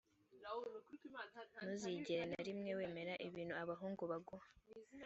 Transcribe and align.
ntuzigere 1.61 2.23
na 2.31 2.39
rimwe 2.47 2.71
wemera 2.79 3.13
ibintu 3.27 3.53
abahungu 3.63 4.03
baguha 4.11 4.47